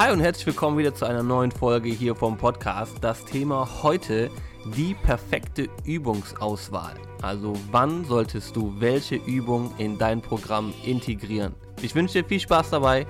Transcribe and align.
Hi 0.00 0.10
und 0.12 0.20
herzlich 0.20 0.46
willkommen 0.46 0.78
wieder 0.78 0.94
zu 0.94 1.04
einer 1.04 1.22
neuen 1.22 1.50
Folge 1.52 1.90
hier 1.90 2.14
vom 2.14 2.38
Podcast. 2.38 2.96
Das 3.02 3.22
Thema 3.26 3.82
heute 3.82 4.30
die 4.74 4.94
perfekte 4.94 5.68
Übungsauswahl. 5.84 6.94
Also 7.20 7.52
wann 7.70 8.06
solltest 8.06 8.56
du 8.56 8.80
welche 8.80 9.16
Übung 9.16 9.74
in 9.76 9.98
dein 9.98 10.22
Programm 10.22 10.72
integrieren? 10.86 11.54
Ich 11.82 11.94
wünsche 11.94 12.22
dir 12.22 12.26
viel 12.26 12.40
Spaß 12.40 12.70
dabei. 12.70 13.06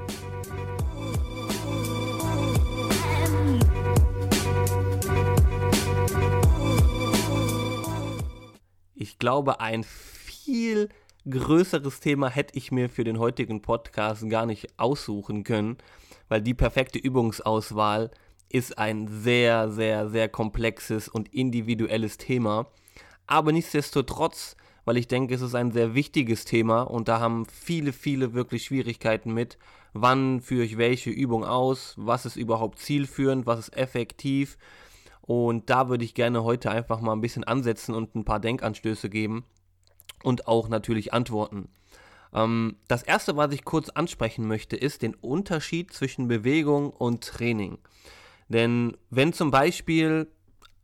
Ich 8.96 9.16
glaube, 9.20 9.60
ein 9.60 9.84
viel 9.84 10.88
größeres 11.28 12.00
Thema 12.00 12.30
hätte 12.30 12.56
ich 12.56 12.72
mir 12.72 12.88
für 12.88 13.04
den 13.04 13.18
heutigen 13.18 13.62
Podcast 13.62 14.28
gar 14.30 14.46
nicht 14.46 14.78
aussuchen 14.78 15.44
können, 15.44 15.76
weil 16.28 16.40
die 16.40 16.54
perfekte 16.54 16.98
Übungsauswahl 16.98 18.10
ist 18.48 18.78
ein 18.78 19.08
sehr, 19.08 19.70
sehr, 19.70 20.08
sehr 20.08 20.28
komplexes 20.28 21.08
und 21.08 21.32
individuelles 21.32 22.16
Thema. 22.16 22.66
Aber 23.26 23.52
nichtsdestotrotz, 23.52 24.56
weil 24.84 24.96
ich 24.96 25.08
denke, 25.08 25.34
es 25.34 25.42
ist 25.42 25.54
ein 25.54 25.72
sehr 25.72 25.94
wichtiges 25.94 26.44
Thema 26.44 26.82
und 26.82 27.08
da 27.08 27.20
haben 27.20 27.46
viele, 27.46 27.92
viele 27.92 28.32
wirklich 28.32 28.64
Schwierigkeiten 28.64 29.32
mit. 29.32 29.58
Wann 29.92 30.40
führe 30.40 30.64
ich 30.64 30.78
welche 30.78 31.10
Übung 31.10 31.44
aus? 31.44 31.94
Was 31.96 32.26
ist 32.26 32.36
überhaupt 32.36 32.78
zielführend? 32.78 33.46
Was 33.46 33.60
ist 33.60 33.76
effektiv? 33.76 34.56
Und 35.20 35.70
da 35.70 35.88
würde 35.88 36.04
ich 36.04 36.14
gerne 36.14 36.42
heute 36.42 36.70
einfach 36.70 37.00
mal 37.00 37.12
ein 37.12 37.20
bisschen 37.20 37.44
ansetzen 37.44 37.94
und 37.94 38.14
ein 38.14 38.24
paar 38.24 38.40
Denkanstöße 38.40 39.10
geben 39.10 39.44
und 40.22 40.46
auch 40.48 40.68
natürlich 40.68 41.12
antworten. 41.12 41.68
Ähm, 42.32 42.76
das 42.88 43.02
erste, 43.02 43.36
was 43.36 43.52
ich 43.52 43.64
kurz 43.64 43.88
ansprechen 43.90 44.46
möchte, 44.46 44.76
ist 44.76 45.02
den 45.02 45.14
Unterschied 45.14 45.92
zwischen 45.92 46.28
Bewegung 46.28 46.90
und 46.90 47.24
Training. 47.24 47.78
Denn 48.48 48.96
wenn 49.10 49.32
zum 49.32 49.50
Beispiel 49.50 50.28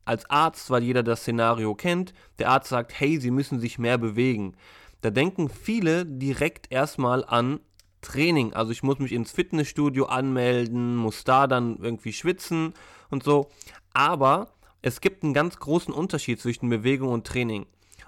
als 0.04 0.28
Arzt, 0.30 0.70
weil 0.70 0.84
jeder 0.84 1.02
das 1.02 1.22
Szenario 1.22 1.74
kennt, 1.74 2.14
der 2.38 2.50
Arzt 2.50 2.68
sagt, 2.68 2.98
hey, 2.98 3.18
Sie 3.20 3.32
müssen 3.32 3.58
sich 3.58 3.78
mehr 3.78 3.98
bewegen, 3.98 4.56
da 5.00 5.10
denken 5.10 5.48
viele 5.48 6.06
direkt 6.06 6.70
erstmal 6.72 7.24
an 7.24 7.60
Training. 8.02 8.52
Also 8.54 8.72
ich 8.72 8.82
muss 8.82 8.98
mich 8.98 9.12
ins 9.12 9.32
Fitnessstudio 9.32 10.06
anmelden, 10.06 10.96
muss 10.96 11.24
da 11.24 11.46
dann 11.46 11.78
irgendwie 11.78 12.12
schwitzen 12.12 12.72
und 13.10 13.24
so. 13.24 13.48
Aber 13.92 14.52
es 14.82 15.00
gibt 15.00 15.24
einen 15.24 15.34
ganz 15.34 15.58
großen 15.58 15.92
Unterschied 15.92 16.40
zwischen 16.40 16.68
Bewegung 16.68 17.08
und 17.08 17.26
Training. 17.26 17.66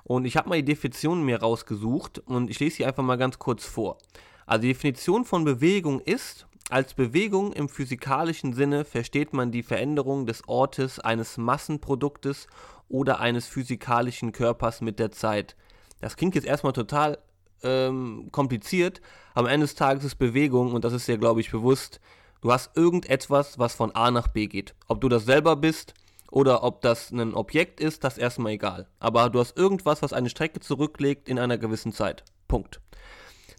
Und 0.08 0.24
ich 0.24 0.36
habe 0.38 0.48
mal 0.48 0.56
die 0.56 0.64
Definition 0.64 1.22
mir 1.22 1.40
rausgesucht 1.40 2.18
und 2.20 2.48
ich 2.50 2.58
lese 2.58 2.76
sie 2.76 2.86
einfach 2.86 3.04
mal 3.04 3.18
ganz 3.18 3.38
kurz 3.38 3.66
vor. 3.66 3.98
Also 4.46 4.62
die 4.62 4.68
Definition 4.68 5.26
von 5.26 5.44
Bewegung 5.44 6.00
ist, 6.00 6.46
als 6.70 6.94
Bewegung 6.94 7.52
im 7.52 7.68
physikalischen 7.68 8.54
Sinne 8.54 8.86
versteht 8.86 9.34
man 9.34 9.52
die 9.52 9.62
Veränderung 9.62 10.24
des 10.24 10.48
Ortes 10.48 10.98
eines 10.98 11.36
Massenproduktes 11.36 12.46
oder 12.88 13.20
eines 13.20 13.46
physikalischen 13.46 14.32
Körpers 14.32 14.80
mit 14.80 14.98
der 14.98 15.10
Zeit. 15.10 15.56
Das 16.00 16.16
klingt 16.16 16.34
jetzt 16.34 16.46
erstmal 16.46 16.72
total 16.72 17.18
ähm, 17.62 18.28
kompliziert, 18.32 19.02
am 19.34 19.44
Ende 19.44 19.64
des 19.64 19.74
Tages 19.74 20.04
ist 20.04 20.16
Bewegung, 20.16 20.72
und 20.72 20.84
das 20.84 20.94
ist 20.94 21.06
dir, 21.06 21.18
glaube 21.18 21.40
ich, 21.40 21.50
bewusst, 21.50 22.00
du 22.40 22.50
hast 22.50 22.74
irgendetwas, 22.76 23.58
was 23.58 23.74
von 23.74 23.94
A 23.94 24.10
nach 24.10 24.28
B 24.28 24.46
geht. 24.46 24.74
Ob 24.86 25.02
du 25.02 25.08
das 25.10 25.26
selber 25.26 25.56
bist, 25.56 25.92
oder 26.30 26.62
ob 26.62 26.82
das 26.82 27.10
ein 27.10 27.34
Objekt 27.34 27.80
ist, 27.80 28.04
das 28.04 28.14
ist 28.14 28.22
erstmal 28.22 28.52
egal. 28.52 28.86
Aber 29.00 29.30
du 29.30 29.40
hast 29.40 29.56
irgendwas, 29.56 30.02
was 30.02 30.12
eine 30.12 30.30
Strecke 30.30 30.60
zurücklegt 30.60 31.28
in 31.28 31.38
einer 31.38 31.58
gewissen 31.58 31.92
Zeit. 31.92 32.24
Punkt. 32.48 32.80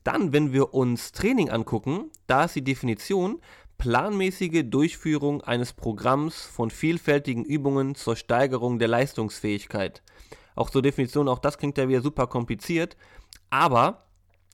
Dann, 0.03 0.31
wenn 0.34 0.53
wir 0.53 0.73
uns 0.73 1.12
Training 1.12 1.50
angucken, 1.50 2.12
da 2.28 2.46
ist 2.46 2.56
die 2.56 2.63
Definition 2.63 3.41
planmäßige 3.78 4.63
Durchführung 4.66 5.41
eines 5.41 5.74
Programms 5.74 6.41
von 6.41 6.69
vielfältigen 6.69 7.46
Übungen 7.46 7.96
zur 7.96 8.16
Steigerung 8.16 8.78
der 8.78 8.90
Leistungsfähigkeit. 8.90 10.03
Auch 10.56 10.69
zur 10.69 10.81
Definition, 10.81 11.29
auch 11.29 11.40
das 11.40 11.58
klingt 11.58 11.78
ja 11.78 11.88
wieder 11.88 12.02
super 12.02 12.28
kompliziert, 12.28 12.97
aber 13.50 14.06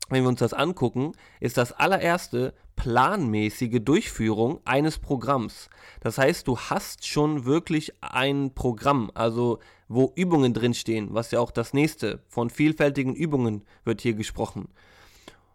wenn 0.10 0.24
wir 0.24 0.30
uns 0.30 0.40
das 0.40 0.54
angucken, 0.54 1.14
ist 1.40 1.58
das 1.58 1.72
allererste 1.72 2.54
planmäßige 2.76 3.80
Durchführung 3.82 4.60
eines 4.66 5.00
Programms. 5.00 5.70
Das 6.02 6.18
heißt, 6.18 6.48
du 6.48 6.58
hast 6.58 7.06
schon 7.06 7.46
wirklich 7.46 7.94
ein 8.02 8.54
Programm, 8.54 9.12
also 9.14 9.60
wo 9.88 10.12
Übungen 10.16 10.54
drinstehen, 10.54 11.10
was 11.12 11.32
ja 11.32 11.40
auch 11.40 11.52
das 11.52 11.74
nächste, 11.74 12.24
von 12.28 12.50
vielfältigen 12.50 13.16
Übungen 13.16 13.64
wird 13.84 14.02
hier 14.02 14.14
gesprochen. 14.14 14.70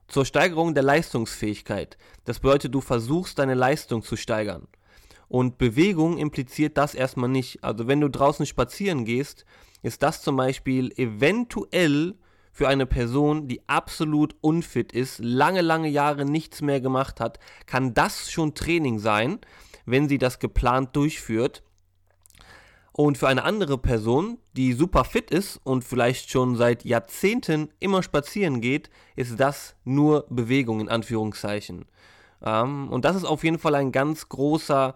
Zur 0.08 0.24
Steigerung 0.24 0.74
der 0.74 0.82
Leistungsfähigkeit. 0.82 1.96
Das 2.24 2.40
bedeutet, 2.40 2.74
du 2.74 2.80
versuchst 2.80 3.38
deine 3.38 3.54
Leistung 3.54 4.02
zu 4.02 4.16
steigern. 4.16 4.66
Und 5.28 5.58
Bewegung 5.58 6.18
impliziert 6.18 6.76
das 6.76 6.96
erstmal 6.96 7.28
nicht. 7.28 7.62
Also 7.62 7.86
wenn 7.86 8.00
du 8.00 8.08
draußen 8.08 8.46
spazieren 8.46 9.04
gehst, 9.04 9.44
ist 9.82 10.02
das 10.02 10.22
zum 10.22 10.36
Beispiel 10.36 10.92
eventuell 10.96 12.16
für 12.60 12.68
eine 12.68 12.84
Person, 12.84 13.48
die 13.48 13.66
absolut 13.70 14.36
unfit 14.42 14.92
ist, 14.92 15.18
lange, 15.18 15.62
lange 15.62 15.88
Jahre 15.88 16.26
nichts 16.26 16.60
mehr 16.60 16.82
gemacht 16.82 17.18
hat, 17.18 17.38
kann 17.64 17.94
das 17.94 18.30
schon 18.30 18.54
Training 18.54 18.98
sein, 18.98 19.38
wenn 19.86 20.10
sie 20.10 20.18
das 20.18 20.40
geplant 20.40 20.94
durchführt. 20.94 21.62
Und 22.92 23.16
für 23.16 23.28
eine 23.28 23.44
andere 23.44 23.78
Person, 23.78 24.36
die 24.58 24.74
super 24.74 25.04
fit 25.04 25.30
ist 25.30 25.58
und 25.64 25.84
vielleicht 25.84 26.30
schon 26.30 26.54
seit 26.54 26.84
Jahrzehnten 26.84 27.70
immer 27.78 28.02
spazieren 28.02 28.60
geht, 28.60 28.90
ist 29.16 29.40
das 29.40 29.74
nur 29.84 30.26
Bewegung 30.28 30.80
in 30.80 30.90
Anführungszeichen. 30.90 31.86
Ähm, 32.44 32.90
und 32.90 33.06
das 33.06 33.16
ist 33.16 33.24
auf 33.24 33.42
jeden 33.42 33.58
Fall 33.58 33.74
ein 33.74 33.90
ganz 33.90 34.28
großer 34.28 34.92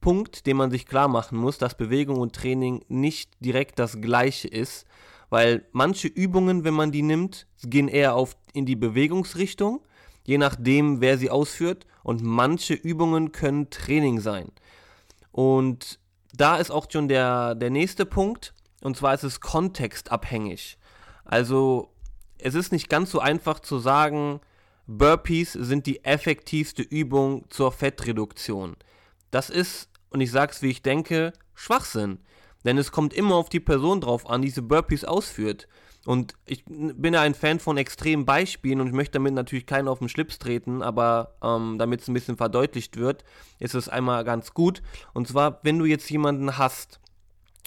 Punkt, 0.00 0.46
den 0.46 0.56
man 0.56 0.72
sich 0.72 0.84
klar 0.84 1.06
machen 1.06 1.38
muss, 1.38 1.58
dass 1.58 1.76
Bewegung 1.76 2.18
und 2.18 2.34
Training 2.34 2.84
nicht 2.88 3.30
direkt 3.38 3.78
das 3.78 4.00
gleiche 4.00 4.48
ist 4.48 4.84
weil 5.30 5.66
manche 5.72 6.08
Übungen, 6.08 6.64
wenn 6.64 6.74
man 6.74 6.92
die 6.92 7.02
nimmt, 7.02 7.46
gehen 7.62 7.88
eher 7.88 8.14
auf, 8.14 8.36
in 8.52 8.66
die 8.66 8.76
Bewegungsrichtung, 8.76 9.84
je 10.24 10.38
nachdem, 10.38 11.00
wer 11.00 11.18
sie 11.18 11.30
ausführt, 11.30 11.86
und 12.02 12.22
manche 12.22 12.74
Übungen 12.74 13.32
können 13.32 13.70
Training 13.70 14.20
sein. 14.20 14.50
Und 15.30 16.00
da 16.32 16.56
ist 16.56 16.70
auch 16.70 16.86
schon 16.90 17.08
der, 17.08 17.54
der 17.54 17.70
nächste 17.70 18.06
Punkt, 18.06 18.54
und 18.80 18.96
zwar 18.96 19.14
ist 19.14 19.24
es 19.24 19.40
kontextabhängig. 19.40 20.78
Also 21.24 21.92
es 22.38 22.54
ist 22.54 22.72
nicht 22.72 22.88
ganz 22.88 23.10
so 23.10 23.20
einfach 23.20 23.60
zu 23.60 23.78
sagen, 23.78 24.40
Burpees 24.86 25.52
sind 25.52 25.86
die 25.86 26.04
effektivste 26.04 26.82
Übung 26.82 27.44
zur 27.50 27.72
Fettreduktion. 27.72 28.76
Das 29.30 29.50
ist, 29.50 29.90
und 30.10 30.20
ich 30.20 30.30
sage 30.30 30.52
es 30.52 30.62
wie 30.62 30.70
ich 30.70 30.82
denke, 30.82 31.34
Schwachsinn. 31.54 32.20
Denn 32.64 32.78
es 32.78 32.92
kommt 32.92 33.14
immer 33.14 33.36
auf 33.36 33.48
die 33.48 33.60
Person 33.60 34.00
drauf 34.00 34.28
an, 34.28 34.42
die 34.42 34.48
diese 34.48 34.62
Burpees 34.62 35.04
ausführt. 35.04 35.68
Und 36.04 36.34
ich 36.46 36.64
bin 36.64 37.14
ja 37.14 37.20
ein 37.20 37.34
Fan 37.34 37.60
von 37.60 37.76
extremen 37.76 38.24
Beispielen 38.24 38.80
und 38.80 38.86
ich 38.86 38.92
möchte 38.92 39.12
damit 39.12 39.34
natürlich 39.34 39.66
keinen 39.66 39.88
auf 39.88 39.98
den 39.98 40.08
Schlips 40.08 40.38
treten, 40.38 40.82
aber 40.82 41.36
ähm, 41.42 41.76
damit 41.78 42.00
es 42.00 42.08
ein 42.08 42.14
bisschen 42.14 42.36
verdeutlicht 42.36 42.96
wird, 42.96 43.24
ist 43.58 43.74
es 43.74 43.88
einmal 43.88 44.24
ganz 44.24 44.54
gut. 44.54 44.82
Und 45.12 45.28
zwar, 45.28 45.60
wenn 45.64 45.78
du 45.78 45.84
jetzt 45.84 46.08
jemanden 46.10 46.56
hast, 46.56 47.00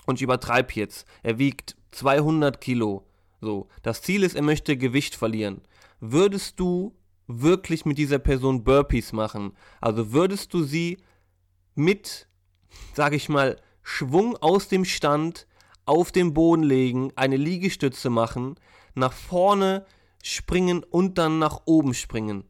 und 0.06 0.16
ich 0.16 0.24
übertreibe 0.24 0.74
jetzt, 0.74 1.06
er 1.24 1.38
wiegt 1.38 1.76
200 1.92 2.60
Kilo, 2.60 3.06
so, 3.42 3.68
das 3.84 4.02
Ziel 4.02 4.24
ist, 4.24 4.36
er 4.36 4.44
möchte 4.44 4.78
Gewicht 4.78 5.16
verlieren. 5.16 5.62
Würdest 6.00 6.60
du 6.60 6.96
wirklich 7.28 7.86
mit 7.86 7.98
dieser 7.98 8.20
Person 8.20 8.64
Burpees 8.64 9.14
machen? 9.14 9.54
Also 9.80 10.14
würdest 10.14 10.54
du 10.54 10.64
sie 10.64 10.98
mit, 11.76 12.28
sag 12.94 13.14
ich 13.14 13.30
mal, 13.30 13.58
Schwung 13.84 14.38
aus 14.38 14.68
dem 14.68 14.86
Stand 14.86 15.48
auf 15.86 16.12
den 16.12 16.34
Boden 16.34 16.64
legen, 16.64 17.12
eine 17.16 17.38
Liegestütze 17.38 18.10
machen, 18.10 18.56
nach 18.94 19.14
vorne 19.14 19.86
springen 20.24 20.84
und 20.84 21.18
dann 21.18 21.40
nach 21.40 21.62
oben 21.66 21.94
springen. 21.94 22.46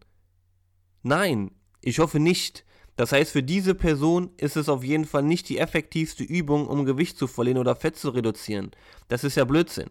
Nein, 1.04 1.52
ich 1.82 2.00
hoffe 2.00 2.20
nicht. 2.20 2.66
Das 2.96 3.12
heißt, 3.12 3.32
für 3.32 3.42
diese 3.42 3.74
Person 3.74 4.32
ist 4.38 4.58
es 4.58 4.70
auf 4.70 4.84
jeden 4.84 5.06
Fall 5.06 5.24
nicht 5.24 5.50
die 5.50 5.58
effektivste 5.58 6.24
Übung, 6.24 6.68
um 6.68 6.86
Gewicht 6.86 7.18
zu 7.18 7.28
verlieren 7.28 7.58
oder 7.58 7.76
Fett 7.76 7.96
zu 7.96 8.10
reduzieren. 8.10 8.72
Das 9.08 9.24
ist 9.24 9.36
ja 9.36 9.46
Blödsinn. 9.46 9.90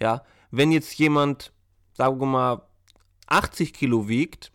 Ja, 0.00 0.22
wenn 0.50 0.70
jetzt 0.70 0.94
jemand, 0.98 1.52
sagen 1.94 2.20
wir 2.20 2.26
mal, 2.26 2.68
80 3.26 3.72
Kilo 3.72 4.08
wiegt, 4.08 4.52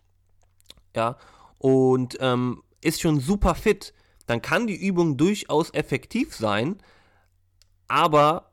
ja, 0.96 1.18
und 1.58 2.18
ähm, 2.22 2.64
ist 2.82 3.02
schon 3.02 3.20
super 3.20 3.56
fit, 3.56 3.94
dann 4.30 4.44
kann 4.44 4.68
die 4.68 4.76
Übung 4.76 5.18
durchaus 5.18 5.74
effektiv 5.74 6.36
sein, 6.36 6.78
aber 7.88 8.52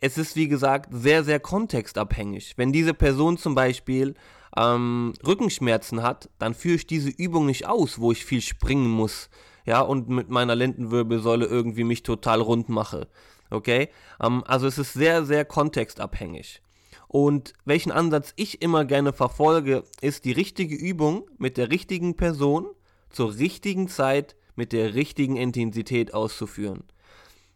es 0.00 0.18
ist 0.18 0.34
wie 0.34 0.48
gesagt 0.48 0.90
sehr, 0.92 1.22
sehr 1.22 1.38
kontextabhängig. 1.38 2.54
Wenn 2.56 2.72
diese 2.72 2.92
Person 2.92 3.38
zum 3.38 3.54
Beispiel 3.54 4.14
ähm, 4.56 5.12
Rückenschmerzen 5.24 6.02
hat, 6.02 6.28
dann 6.40 6.54
führe 6.54 6.74
ich 6.74 6.88
diese 6.88 7.10
Übung 7.10 7.46
nicht 7.46 7.68
aus, 7.68 8.00
wo 8.00 8.10
ich 8.10 8.24
viel 8.24 8.40
springen 8.40 8.90
muss, 8.90 9.30
ja, 9.64 9.80
und 9.80 10.08
mit 10.08 10.28
meiner 10.28 10.56
Lendenwirbelsäule 10.56 11.46
irgendwie 11.46 11.84
mich 11.84 12.02
total 12.02 12.40
rund 12.40 12.68
mache. 12.68 13.06
Okay? 13.50 13.90
Ähm, 14.20 14.42
also 14.44 14.66
es 14.66 14.76
ist 14.76 14.94
sehr, 14.94 15.24
sehr 15.24 15.44
kontextabhängig. 15.44 16.62
Und 17.06 17.52
welchen 17.64 17.92
Ansatz 17.92 18.32
ich 18.34 18.60
immer 18.60 18.84
gerne 18.84 19.12
verfolge, 19.12 19.84
ist 20.00 20.24
die 20.24 20.32
richtige 20.32 20.74
Übung 20.74 21.30
mit 21.38 21.58
der 21.58 21.70
richtigen 21.70 22.16
Person 22.16 22.66
zur 23.08 23.36
richtigen 23.36 23.86
Zeit 23.86 24.34
mit 24.60 24.72
der 24.72 24.92
richtigen 24.92 25.36
Intensität 25.36 26.12
auszuführen. 26.12 26.84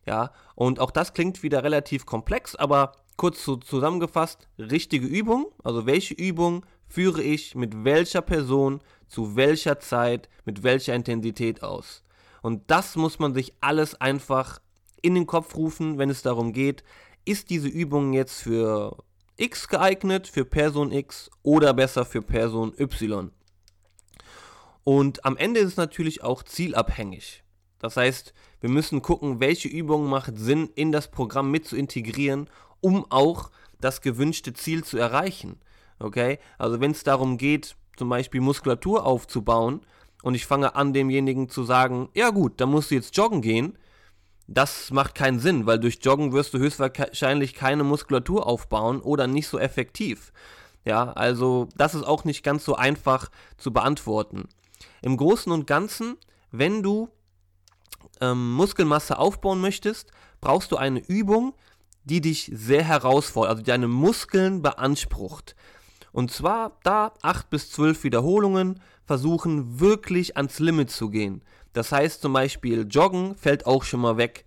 Ja, 0.07 0.33
und 0.55 0.81
auch 0.81 0.91
das 0.91 1.13
klingt 1.13 1.43
wieder 1.43 1.63
relativ 1.63 2.07
komplex, 2.07 2.57
aber 2.57 2.93
kurz 3.19 3.45
so 3.45 3.57
zusammengefasst, 3.57 4.49
richtige 4.59 5.07
Übung, 5.07 5.49
also 5.63 5.85
welche 5.85 6.15
Übung 6.15 6.65
führe 6.89 7.23
ich 7.23 7.55
mit 7.55 7.85
welcher 7.85 8.23
Person 8.23 8.81
zu 9.07 9.37
welcher 9.37 9.81
Zeit 9.81 10.31
mit 10.47 10.63
welcher 10.63 10.95
Intensität 10.95 11.63
aus. 11.63 12.03
Und 12.41 12.63
das 12.69 12.97
muss 12.97 13.19
man 13.19 13.35
sich 13.35 13.53
alles 13.61 14.01
einfach 14.01 14.63
in 15.03 15.15
den 15.15 15.27
Kopf 15.27 15.57
rufen, 15.57 15.99
wenn 15.99 16.09
es 16.09 16.23
darum 16.23 16.55
geht, 16.55 16.85
ist 17.27 17.51
diese 17.51 17.69
Übung 17.69 18.15
jetzt 18.15 18.41
für 18.41 18.97
X 19.37 19.69
geeignet, 19.69 20.27
für 20.27 20.47
Person 20.47 20.91
X 20.91 21.31
oder 21.43 21.75
besser 21.75 22.07
für 22.07 22.23
Person 22.23 22.73
Y. 22.79 23.31
Und 24.85 25.25
am 25.25 25.37
Ende 25.37 25.61
ist 25.61 25.73
es 25.73 25.77
natürlich 25.77 26.23
auch 26.23 26.43
zielabhängig. 26.43 27.43
Das 27.79 27.97
heißt, 27.97 28.33
wir 28.61 28.71
müssen 28.71 29.03
gucken, 29.03 29.41
welche 29.41 29.69
Übung 29.69 30.09
macht 30.09 30.39
Sinn, 30.39 30.71
in 30.75 30.93
das 30.93 31.11
Programm 31.11 31.51
mit 31.51 31.67
zu 31.67 31.77
integrieren, 31.77 32.49
um 32.81 33.11
auch 33.11 33.51
das 33.81 34.01
gewünschte 34.01 34.53
Ziel 34.53 34.85
zu 34.85 34.99
erreichen. 34.99 35.61
Okay? 35.99 36.39
Also 36.59 36.81
wenn 36.81 36.93
es 36.93 37.03
darum 37.03 37.39
geht, 37.39 37.77
zum 37.97 38.09
Beispiel 38.09 38.41
Muskulatur 38.41 39.05
aufzubauen 39.07 39.81
und 40.23 40.35
ich 40.35 40.47
fange 40.47 40.75
an, 40.77 40.93
demjenigen 40.93 41.49
zu 41.49 41.65
sagen, 41.65 42.09
ja 42.15 42.31
gut, 42.31 42.61
dann 42.61 42.71
musst 42.71 42.91
du 42.91 42.95
jetzt 42.95 43.17
joggen 43.17 43.43
gehen, 43.43 43.79
das 44.47 44.91
macht 44.91 45.15
keinen 45.15 45.39
Sinn, 45.39 45.67
weil 45.67 45.79
durch 45.79 45.99
Joggen 46.03 46.33
wirst 46.33 46.53
du 46.53 46.59
höchstwahrscheinlich 46.59 47.55
keine 47.55 47.85
Muskulatur 47.85 48.47
aufbauen 48.47 49.01
oder 49.01 49.27
nicht 49.27 49.49
so 49.49 49.59
effektiv. 49.59 50.33
Ja, 50.85 51.13
also 51.13 51.69
das 51.77 51.95
ist 51.95 52.03
auch 52.05 52.25
nicht 52.25 52.43
ganz 52.43 52.65
so 52.65 52.75
einfach 52.75 53.31
zu 53.57 53.73
beantworten. 53.73 54.49
Im 55.03 55.17
Großen 55.17 55.51
und 55.53 55.67
Ganzen, 55.67 56.17
wenn 56.51 56.83
du 56.83 57.09
ähm, 58.21 58.53
Muskelmasse 58.53 59.19
aufbauen 59.19 59.61
möchtest, 59.61 60.11
brauchst 60.41 60.73
du 60.73 60.77
eine 60.77 61.01
Übung, 61.07 61.55
die 62.05 62.21
dich 62.21 62.51
sehr 62.53 62.85
herausfordert, 62.85 63.51
also 63.51 63.63
deine 63.63 63.89
Muskeln 63.89 64.63
beansprucht. 64.63 65.57
Und 66.13 66.31
zwar 66.31 66.79
da 66.85 67.13
8 67.23 67.51
bis 67.51 67.71
12 67.73 68.05
Wiederholungen 68.05 68.81
versuchen 69.05 69.81
wirklich 69.81 70.37
ans 70.37 70.59
Limit 70.59 70.91
zu 70.91 71.11
gehen. 71.11 71.43
Das 71.73 71.91
heißt 71.91 72.23
zum 72.23 72.33
Beispiel 72.33 72.87
Joggen 72.89 73.35
fällt 73.35 73.67
auch 73.67 73.83
schon 73.83 74.01
mal 74.01 74.17
weg. 74.17 74.45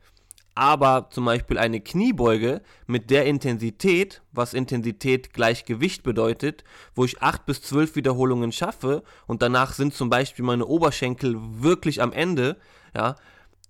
Aber 0.58 1.12
zum 1.12 1.24
Beispiel 1.26 1.60
eine 1.60 1.82
Kniebeuge 1.82 2.64
mit 2.88 3.12
der 3.12 3.28
Intensität, 3.28 4.24
was 4.32 4.56
Intensität 4.56 5.32
gleich 5.32 5.66
Gewicht 5.66 6.02
bedeutet, 6.02 6.64
wo 6.96 7.06
ich 7.06 7.22
8 7.22 7.46
bis 7.46 7.62
12 7.62 7.96
Wiederholungen 7.96 8.52
schaffe 8.52 9.04
und 9.28 9.44
danach 9.44 9.74
sind 9.74 9.94
zum 9.94 10.10
Beispiel 10.10 10.44
meine 10.44 10.66
Oberschenkel 10.66 11.38
wirklich 11.38 12.02
am 12.02 12.12
Ende, 12.12 12.58
ja, 12.96 13.18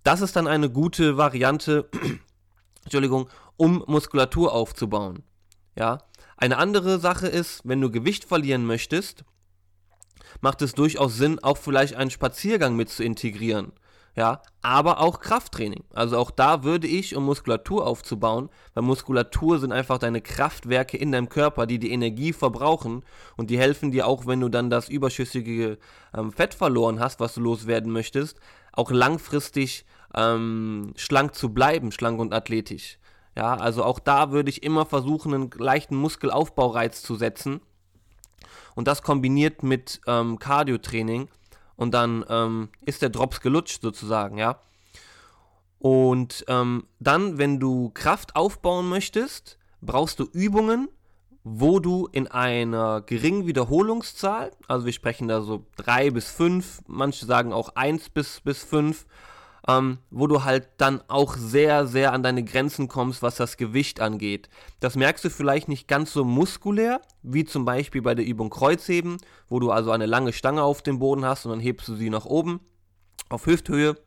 das 0.03 0.21
ist 0.21 0.37
dann 0.37 0.47
eine 0.47 0.69
gute 0.69 1.17
Variante, 1.17 1.89
Entschuldigung, 2.85 3.27
um 3.57 3.83
Muskulatur 3.85 4.53
aufzubauen. 4.53 5.23
Ja, 5.77 5.97
eine 6.37 6.57
andere 6.57 6.99
Sache 6.99 7.27
ist, 7.27 7.63
wenn 7.65 7.81
du 7.81 7.91
Gewicht 7.91 8.23
verlieren 8.23 8.65
möchtest, 8.65 9.25
macht 10.39 10.61
es 10.61 10.73
durchaus 10.73 11.17
Sinn, 11.17 11.43
auch 11.43 11.57
vielleicht 11.57 11.95
einen 11.95 12.11
Spaziergang 12.11 12.77
mit 12.77 12.87
zu 12.87 13.03
integrieren. 13.03 13.73
Ja, 14.17 14.41
aber 14.63 14.99
auch 14.99 15.19
Krafttraining. 15.19 15.83
Also 15.93 16.17
auch 16.17 16.31
da 16.31 16.63
würde 16.63 16.87
ich, 16.87 17.15
um 17.15 17.23
Muskulatur 17.25 17.85
aufzubauen, 17.85 18.49
weil 18.73 18.81
Muskulatur 18.81 19.59
sind 19.59 19.71
einfach 19.71 19.99
deine 19.99 20.21
Kraftwerke 20.21 20.97
in 20.97 21.11
deinem 21.11 21.29
Körper, 21.29 21.67
die 21.67 21.77
die 21.77 21.91
Energie 21.91 22.33
verbrauchen 22.33 23.03
und 23.35 23.51
die 23.51 23.59
helfen 23.59 23.91
dir 23.91 24.07
auch, 24.07 24.25
wenn 24.25 24.39
du 24.39 24.49
dann 24.49 24.71
das 24.71 24.89
überschüssige 24.89 25.77
ähm, 26.15 26.31
Fett 26.31 26.55
verloren 26.55 26.99
hast, 26.99 27.19
was 27.19 27.35
du 27.35 27.41
loswerden 27.41 27.91
möchtest, 27.91 28.39
auch 28.73 28.89
langfristig 28.89 29.85
ähm, 30.15 30.93
schlank 30.95 31.35
zu 31.35 31.53
bleiben, 31.53 31.91
schlank 31.91 32.19
und 32.19 32.33
athletisch. 32.33 32.97
Ja, 33.35 33.53
also 33.53 33.83
auch 33.83 33.99
da 33.99 34.31
würde 34.31 34.49
ich 34.49 34.63
immer 34.63 34.87
versuchen, 34.87 35.31
einen 35.35 35.51
leichten 35.55 35.95
Muskelaufbaureiz 35.95 37.03
zu 37.03 37.17
setzen. 37.17 37.61
Und 38.73 38.87
das 38.87 39.03
kombiniert 39.03 39.61
mit 39.61 40.01
ähm, 40.07 40.39
Cardio-Training. 40.39 41.29
Und 41.77 41.93
dann 41.93 42.25
ähm, 42.27 42.69
ist 42.85 43.01
der 43.01 43.09
Drops 43.09 43.39
gelutscht 43.39 43.81
sozusagen, 43.81 44.37
ja. 44.37 44.59
Und 45.79 46.43
ähm, 46.47 46.85
dann, 46.99 47.37
wenn 47.37 47.59
du 47.59 47.91
Kraft 47.93 48.35
aufbauen 48.35 48.89
möchtest, 48.89 49.57
brauchst 49.81 50.19
du 50.19 50.25
Übungen, 50.25 50.89
wo 51.43 51.79
du 51.79 52.09
in 52.11 52.27
einer 52.27 53.01
geringen 53.01 53.47
Wiederholungszahl, 53.47 54.51
also 54.67 54.85
wir 54.85 54.91
sprechen 54.91 55.27
da 55.27 55.41
so 55.41 55.65
drei 55.77 56.09
bis 56.09 56.29
fünf, 56.29 56.81
manche 56.87 57.25
sagen 57.25 57.53
auch 57.53 57.69
eins 57.75 58.09
bis, 58.09 58.41
bis 58.41 58.63
fünf, 58.63 59.05
ähm, 59.67 59.99
wo 60.09 60.27
du 60.27 60.43
halt 60.43 60.69
dann 60.77 61.01
auch 61.09 61.35
sehr, 61.35 61.87
sehr 61.87 62.13
an 62.13 62.23
deine 62.23 62.43
Grenzen 62.43 62.87
kommst, 62.87 63.21
was 63.21 63.35
das 63.35 63.57
Gewicht 63.57 63.99
angeht. 63.99 64.49
Das 64.79 64.95
merkst 64.95 65.25
du 65.25 65.29
vielleicht 65.29 65.67
nicht 65.67 65.87
ganz 65.87 66.13
so 66.13 66.23
muskulär, 66.23 67.01
wie 67.21 67.43
zum 67.43 67.65
Beispiel 67.65 68.01
bei 68.01 68.15
der 68.15 68.25
Übung 68.25 68.49
Kreuzheben, 68.49 69.17
wo 69.49 69.59
du 69.59 69.71
also 69.71 69.91
eine 69.91 70.05
lange 70.05 70.31
Stange 70.31 70.63
auf 70.63 70.81
dem 70.81 70.99
Boden 70.99 71.25
hast 71.25 71.45
und 71.45 71.51
dann 71.51 71.59
hebst 71.59 71.87
du 71.87 71.95
sie 71.95 72.09
nach 72.09 72.25
oben 72.25 72.61
auf 73.29 73.45
Hüfthöhe. 73.45 73.97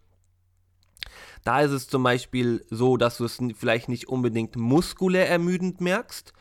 Da 1.44 1.60
ist 1.60 1.72
es 1.72 1.88
zum 1.88 2.02
Beispiel 2.02 2.64
so, 2.70 2.96
dass 2.96 3.18
du 3.18 3.24
es 3.24 3.38
vielleicht 3.56 3.88
nicht 3.88 4.08
unbedingt 4.08 4.56
muskulär 4.56 5.28
ermüdend 5.28 5.80
merkst, 5.80 6.32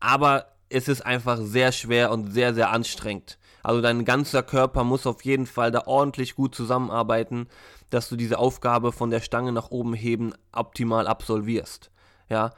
aber 0.00 0.52
es 0.68 0.88
ist 0.88 1.04
einfach 1.04 1.38
sehr 1.40 1.72
schwer 1.72 2.10
und 2.10 2.32
sehr, 2.32 2.54
sehr 2.54 2.70
anstrengend. 2.70 3.38
Also 3.66 3.80
dein 3.80 4.04
ganzer 4.04 4.44
Körper 4.44 4.84
muss 4.84 5.08
auf 5.08 5.24
jeden 5.24 5.44
Fall 5.44 5.72
da 5.72 5.88
ordentlich 5.88 6.36
gut 6.36 6.54
zusammenarbeiten, 6.54 7.48
dass 7.90 8.08
du 8.08 8.14
diese 8.14 8.38
Aufgabe 8.38 8.92
von 8.92 9.10
der 9.10 9.18
Stange 9.18 9.50
nach 9.50 9.72
oben 9.72 9.92
heben 9.92 10.34
optimal 10.52 11.08
absolvierst. 11.08 11.90
Ja. 12.28 12.52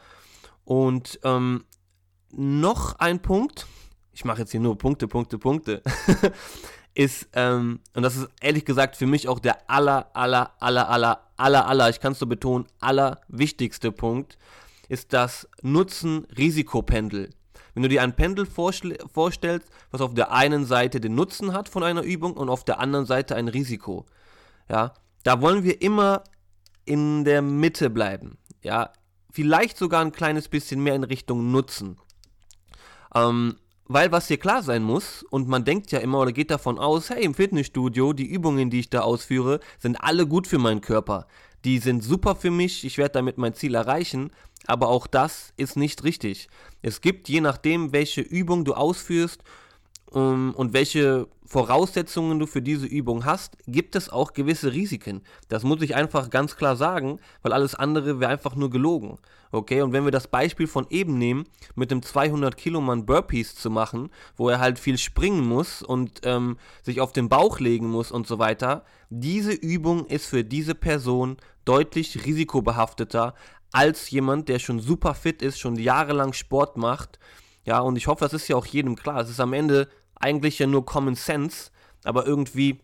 Und 0.67 1.19
ähm, 1.25 1.65
noch 2.31 2.99
ein 2.99 3.23
Punkt, 3.23 3.67
ich 4.13 4.27
mache 4.27 4.41
jetzt 4.41 4.51
hier 4.51 4.61
nur 4.61 4.77
Punkte, 4.77 5.09
Punkte, 5.09 5.39
Punkte, 5.39 5.81
ist, 6.95 7.31
ähm, 7.33 7.81
und 7.95 8.03
das 8.03 8.17
ist 8.17 8.29
ehrlich 8.43 8.67
gesagt 8.67 8.95
für 8.95 9.07
mich 9.07 9.29
auch 9.29 9.39
der 9.39 9.71
aller, 9.71 10.11
aller, 10.13 10.53
aller, 10.61 10.91
aller, 10.91 11.23
aller, 11.39 11.67
aller, 11.67 11.89
ich 11.89 12.01
kann 12.01 12.13
es 12.13 12.19
so 12.19 12.27
betonen, 12.27 12.67
allerwichtigste 12.81 13.93
Punkt, 13.93 14.37
ist 14.91 15.15
das 15.15 15.49
Nutzen-Risikopendel. 15.63 17.31
Wenn 17.75 17.83
du 17.83 17.89
dir 17.89 18.03
ein 18.03 18.17
Pendel 18.17 18.47
vorstellst, 18.47 19.69
was 19.91 20.01
auf 20.01 20.15
der 20.15 20.33
einen 20.33 20.65
Seite 20.65 21.01
den 21.01 21.15
Nutzen 21.15 21.53
hat 21.53 21.69
von 21.69 21.83
einer 21.83 22.03
Übung 22.03 22.35
und 22.35 22.49
auf 22.49 22.65
der 22.65 22.81
anderen 22.81 23.07
Seite 23.07 23.37
ein 23.37 23.49
Risiko, 23.49 24.07
ja, 24.69 24.95
da 25.25 25.41
wollen 25.41 25.65
wir 25.65 25.83
immer 25.83 26.25
in 26.85 27.25
der 27.25 27.43
Mitte 27.43 27.91
bleiben, 27.91 28.39
ja, 28.63 28.93
vielleicht 29.31 29.77
sogar 29.77 30.01
ein 30.01 30.13
kleines 30.13 30.49
bisschen 30.49 30.83
mehr 30.83 30.95
in 30.95 31.05
Richtung 31.05 31.51
Nutzen. 31.51 31.99
Ähm, 33.15 33.57
weil 33.91 34.13
was 34.13 34.29
hier 34.29 34.37
klar 34.37 34.63
sein 34.63 34.83
muss, 34.83 35.23
und 35.23 35.49
man 35.49 35.65
denkt 35.65 35.91
ja 35.93 35.99
immer 35.99 36.21
oder 36.21 36.33
geht 36.33 36.51
davon 36.51 36.79
aus, 36.79 37.09
hey, 37.09 37.25
im 37.25 37.35
Fitnessstudio, 37.35 38.13
die 38.13 38.27
Übungen, 38.27 38.69
die 38.69 38.81
ich 38.81 38.91
da 38.91 39.01
ausführe, 39.01 39.61
sind 39.79 39.97
alle 39.97 40.27
gut 40.27 40.47
für 40.47 40.59
meinen 40.59 40.83
Körper. 40.83 41.27
Die 41.65 41.79
sind 41.79 42.03
super 42.03 42.37
für 42.37 42.51
mich, 42.51 42.85
ich 42.85 42.99
werde 42.99 43.15
damit 43.15 43.39
mein 43.39 43.55
Ziel 43.55 43.75
erreichen, 43.75 44.31
aber 44.67 44.89
auch 44.89 45.07
das 45.07 45.53
ist 45.57 45.77
nicht 45.77 46.05
richtig. 46.05 46.49
Es 46.83 47.01
gibt, 47.01 47.29
je 47.29 47.41
nachdem, 47.41 47.93
welche 47.93 48.21
Übung 48.21 48.65
du 48.65 48.75
ausführst 48.75 49.43
und 50.11 50.73
welche 50.73 51.29
Voraussetzungen 51.45 52.39
du 52.39 52.47
für 52.47 52.63
diese 52.63 52.87
Übung 52.87 53.25
hast, 53.25 53.57
gibt 53.67 53.97
es 53.97 54.11
auch 54.11 54.33
gewisse 54.33 54.73
Risiken. 54.73 55.23
Das 55.49 55.65
muss 55.65 55.83
ich 55.83 55.95
einfach 55.95 56.31
ganz 56.31 56.57
klar 56.57 56.77
sagen, 56.77 57.21
weil 57.43 57.53
alles 57.53 57.75
andere 57.75 58.21
wäre 58.21 58.31
einfach 58.31 58.55
nur 58.55 58.71
gelogen. 58.71 59.19
Okay, 59.51 59.81
und 59.81 59.93
wenn 59.93 60.05
wir 60.05 60.11
das 60.11 60.29
Beispiel 60.29 60.67
von 60.67 60.87
eben 60.91 61.17
nehmen, 61.17 61.47
mit 61.75 61.91
dem 61.91 62.03
200 62.03 62.57
Kilo 62.57 62.83
Mann 62.83 63.07
Burpees 63.07 63.55
zu 63.55 63.71
machen, 63.71 64.11
wo 64.37 64.51
er 64.51 64.61
halt 64.61 64.79
viel 64.79 64.99
springen 64.99 65.47
muss 65.47 65.83
und 65.83 66.21
ähm, 66.25 66.59
sich 66.83 67.01
auf 67.01 67.13
den 67.15 67.31
Bauch 67.31 67.59
legen 67.59 67.89
muss 67.89 68.13
und 68.13 68.27
so 68.27 68.39
weiter, 68.39 68.85
diese 69.09 69.53
Übung 69.53 70.05
ist 70.05 70.27
für 70.27 70.45
diese 70.45 70.75
Person 70.75 71.39
deutlich 71.65 72.27
risikobehafteter 72.27 73.35
als 73.73 74.11
jemand, 74.11 74.49
der 74.49 74.59
schon 74.59 74.81
super 74.81 75.15
fit 75.15 75.41
ist, 75.41 75.59
schon 75.59 75.77
jahrelang 75.77 76.35
Sport 76.35 76.77
macht. 76.77 77.19
Ja, 77.69 77.81
und 77.81 77.97
ich 77.97 78.07
hoffe, 78.07 78.25
das 78.25 78.33
ist 78.33 78.49
ja 78.49 78.57
auch 78.57 78.65
jedem 78.65 78.97
klar. 78.97 79.21
Es 79.21 79.29
ist 79.29 79.41
am 79.41 79.53
Ende 79.53 79.89
eigentlich 80.15 80.59
ja 80.59 80.67
nur 80.67 80.87
Common 80.87 81.15
Sense, 81.15 81.71
aber 82.03 82.27
irgendwie 82.27 82.81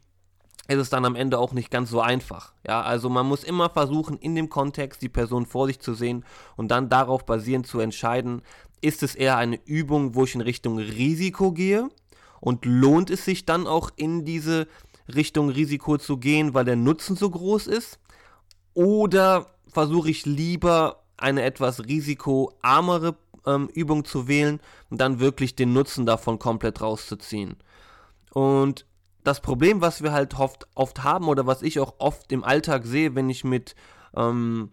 ist 0.69 0.77
es 0.77 0.91
dann 0.91 1.07
am 1.07 1.17
Ende 1.17 1.39
auch 1.39 1.55
nicht 1.55 1.71
ganz 1.71 1.89
so 1.89 2.03
einfach. 2.03 2.53
Ja, 2.67 2.83
also 2.83 3.09
man 3.09 3.25
muss 3.25 3.45
immer 3.45 3.71
versuchen, 3.71 4.19
in 4.19 4.35
dem 4.35 4.51
Kontext 4.51 5.01
die 5.01 5.09
Person 5.09 5.47
vor 5.47 5.69
sich 5.69 5.81
zu 5.81 5.95
sehen 5.95 6.27
und 6.57 6.69
dann 6.69 6.91
darauf 6.91 7.25
basierend 7.25 7.67
zu 7.67 7.81
entscheiden, 7.81 8.43
ist 8.83 9.03
es 9.03 9.15
eher 9.15 9.39
eine 9.39 9.59
Übung, 9.65 10.15
wo 10.15 10.25
ich 10.25 10.35
in 10.35 10.43
Richtung 10.43 10.77
Risiko 10.77 11.53
gehe 11.53 11.89
und 12.43 12.67
lohnt 12.67 13.09
es 13.09 13.25
sich 13.25 13.47
dann 13.47 13.67
auch 13.67 13.89
in 13.97 14.27
diese 14.27 14.69
Richtung 15.09 15.49
Risiko 15.49 15.97
zu 15.97 16.19
gehen, 16.19 16.53
weil 16.53 16.67
der 16.67 16.77
Nutzen 16.77 17.17
so 17.17 17.31
groß 17.31 17.69
ist? 17.69 18.01
Oder 18.75 19.47
versuche 19.67 20.11
ich 20.11 20.27
lieber 20.27 21.05
eine 21.17 21.41
etwas 21.41 21.87
risikoarmere 21.87 23.17
ähm, 23.47 23.69
Übung 23.73 24.05
zu 24.05 24.29
wählen 24.29 24.61
und 24.91 25.01
dann 25.01 25.21
wirklich 25.21 25.57
den 25.57 25.73
Nutzen 25.73 26.07
davon 26.07 26.39
komplett 26.39 26.81
rauszuziehen. 26.81 27.57
Und 28.33 28.87
das 29.23 29.41
Problem, 29.41 29.81
was 29.81 30.03
wir 30.03 30.13
halt 30.13 30.39
oft, 30.39 30.67
oft 30.75 31.03
haben 31.03 31.29
oder 31.29 31.47
was 31.47 31.63
ich 31.63 31.81
auch 31.81 31.95
oft 31.99 32.31
im 32.33 32.45
Alltag 32.45 32.85
sehe, 32.85 33.15
wenn 33.15 33.31
ich 33.31 33.45
mit 33.45 33.75
ähm, 34.15 34.71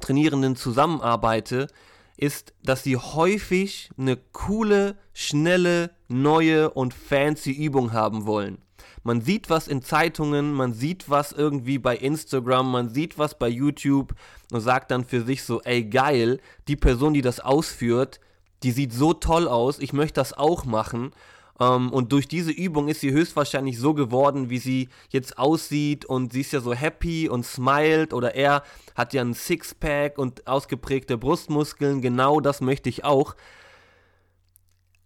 Trainierenden 0.00 0.56
zusammenarbeite, 0.56 1.68
ist, 2.16 2.54
dass 2.62 2.82
sie 2.82 2.96
häufig 2.96 3.90
eine 3.96 4.16
coole, 4.16 4.96
schnelle, 5.12 5.90
neue 6.08 6.70
und 6.70 6.94
fancy 6.94 7.52
Übung 7.52 7.92
haben 7.92 8.26
wollen. 8.26 8.58
Man 9.06 9.20
sieht 9.20 9.50
was 9.50 9.68
in 9.68 9.82
Zeitungen, 9.82 10.54
man 10.54 10.72
sieht 10.72 11.10
was 11.10 11.32
irgendwie 11.32 11.78
bei 11.78 11.94
Instagram, 11.94 12.72
man 12.72 12.88
sieht 12.88 13.18
was 13.18 13.38
bei 13.38 13.48
YouTube 13.48 14.14
und 14.50 14.62
sagt 14.62 14.90
dann 14.90 15.04
für 15.04 15.22
sich 15.22 15.42
so, 15.44 15.60
ey 15.60 15.84
geil, 15.84 16.40
die 16.68 16.76
Person, 16.76 17.12
die 17.12 17.20
das 17.20 17.38
ausführt, 17.38 18.18
die 18.62 18.72
sieht 18.72 18.94
so 18.94 19.12
toll 19.12 19.46
aus, 19.46 19.78
ich 19.78 19.92
möchte 19.92 20.14
das 20.14 20.32
auch 20.32 20.64
machen. 20.64 21.12
Um, 21.56 21.66
ähm, 21.66 21.92
und 21.92 22.10
durch 22.10 22.26
diese 22.26 22.50
Übung 22.50 22.88
ist 22.88 23.00
sie 23.00 23.12
höchstwahrscheinlich 23.12 23.78
so 23.78 23.94
geworden, 23.94 24.50
wie 24.50 24.58
sie 24.58 24.88
jetzt 25.10 25.38
aussieht 25.38 26.04
und 26.04 26.32
sie 26.32 26.40
ist 26.40 26.52
ja 26.52 26.60
so 26.60 26.72
happy 26.72 27.28
und 27.28 27.46
smilet 27.46 28.12
oder 28.12 28.34
er 28.34 28.64
hat 28.96 29.12
ja 29.12 29.20
ein 29.20 29.34
Sixpack 29.34 30.18
und 30.18 30.48
ausgeprägte 30.48 31.16
Brustmuskeln, 31.16 32.00
genau 32.00 32.40
das 32.40 32.60
möchte 32.60 32.88
ich 32.88 33.04
auch. 33.04 33.36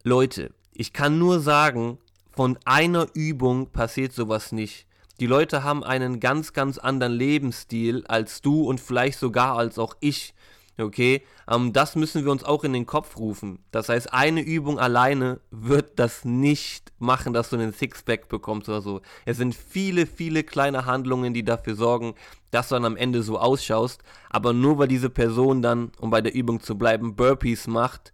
Leute, 0.05 0.55
ich 0.73 0.95
kann 0.95 1.19
nur 1.19 1.41
sagen, 1.41 1.99
von 2.39 2.57
einer 2.65 3.09
Übung 3.15 3.73
passiert 3.73 4.13
sowas 4.13 4.53
nicht. 4.53 4.87
Die 5.19 5.27
Leute 5.27 5.65
haben 5.65 5.83
einen 5.83 6.21
ganz, 6.21 6.53
ganz 6.53 6.79
anderen 6.79 7.13
Lebensstil 7.15 8.05
als 8.07 8.43
du 8.43 8.63
und 8.63 8.81
vielleicht 8.81 9.19
sogar 9.19 9.57
als 9.57 9.77
auch 9.77 9.97
ich. 9.99 10.35
Okay, 10.79 11.23
ähm, 11.51 11.73
das 11.73 11.97
müssen 11.97 12.25
wir 12.25 12.31
uns 12.31 12.45
auch 12.45 12.63
in 12.63 12.73
den 12.73 12.87
Kopf 12.87 13.17
rufen. 13.17 13.59
Das 13.73 13.89
heißt, 13.89 14.15
eine 14.15 14.41
Übung 14.41 14.79
alleine 14.79 15.41
wird 15.51 15.99
das 15.99 16.25
nicht 16.25 16.93
machen, 17.01 17.33
dass 17.33 17.51
du 17.51 17.57
einen 17.57 17.73
Sixpack 17.73 18.29
bekommst 18.29 18.69
oder 18.69 18.83
so. 18.83 19.01
Es 19.25 19.37
sind 19.37 19.57
viele, 19.57 20.07
viele 20.07 20.45
kleine 20.45 20.87
Handlungen, 20.87 21.35
die 21.35 21.45
dafür 21.45 21.75
sorgen, 21.75 22.15
dass 22.53 22.69
du 22.69 22.77
dann 22.77 22.85
am 22.85 22.97
Ende 22.97 23.25
so 23.25 23.41
ausschaust. 23.41 24.01
Aber 24.31 24.53
nur 24.53 24.79
weil 24.79 24.87
diese 24.87 25.11
Person 25.11 25.61
dann, 25.61 25.91
um 25.99 26.11
bei 26.11 26.21
der 26.21 26.37
Übung 26.37 26.61
zu 26.61 26.79
bleiben, 26.79 27.17
Burpees 27.17 27.67
macht, 27.67 28.13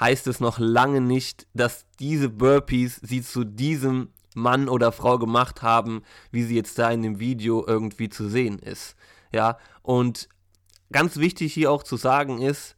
heißt 0.00 0.26
es 0.26 0.40
noch 0.40 0.58
lange 0.58 1.00
nicht, 1.00 1.46
dass 1.54 1.84
diese 1.98 2.28
Burpees 2.28 3.00
sie 3.02 3.22
zu 3.22 3.44
diesem 3.44 4.08
Mann 4.34 4.68
oder 4.68 4.92
Frau 4.92 5.18
gemacht 5.18 5.62
haben, 5.62 6.02
wie 6.30 6.42
sie 6.42 6.56
jetzt 6.56 6.78
da 6.78 6.90
in 6.90 7.02
dem 7.02 7.20
Video 7.20 7.66
irgendwie 7.66 8.08
zu 8.08 8.28
sehen 8.28 8.58
ist. 8.58 8.96
Ja, 9.32 9.58
und 9.82 10.28
ganz 10.90 11.18
wichtig 11.18 11.52
hier 11.54 11.70
auch 11.70 11.82
zu 11.82 11.96
sagen 11.96 12.40
ist, 12.40 12.76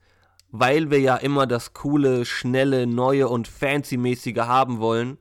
weil 0.51 0.91
wir 0.91 1.01
ja 1.01 1.17
immer 1.17 1.47
das 1.47 1.73
coole, 1.73 2.25
schnelle, 2.25 2.87
neue 2.87 3.29
und 3.29 3.49
fancy-mäßige 3.49 4.37
haben 4.41 4.81
wollen, 4.81 5.19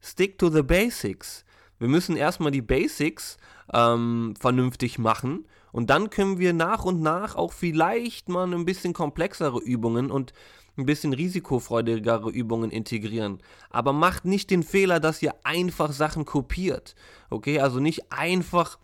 stick 0.00 0.38
to 0.38 0.50
the 0.50 0.62
basics. 0.62 1.44
Wir 1.78 1.88
müssen 1.88 2.16
erstmal 2.16 2.50
die 2.50 2.62
Basics 2.62 3.38
ähm, 3.72 4.34
vernünftig 4.38 4.98
machen 4.98 5.46
und 5.72 5.90
dann 5.90 6.10
können 6.10 6.38
wir 6.38 6.52
nach 6.52 6.84
und 6.84 7.00
nach 7.00 7.34
auch 7.34 7.52
vielleicht 7.52 8.28
mal 8.28 8.52
ein 8.52 8.64
bisschen 8.64 8.92
komplexere 8.92 9.60
Übungen 9.60 10.10
und 10.10 10.32
ein 10.78 10.86
bisschen 10.86 11.12
risikofreudigere 11.12 12.30
Übungen 12.30 12.70
integrieren. 12.70 13.40
Aber 13.70 13.92
macht 13.92 14.24
nicht 14.24 14.50
den 14.50 14.62
Fehler, 14.62 15.00
dass 15.00 15.22
ihr 15.22 15.34
einfach 15.44 15.92
Sachen 15.92 16.24
kopiert. 16.24 16.94
Okay, 17.30 17.60
also 17.60 17.80
nicht 17.80 18.12
einfach 18.12 18.78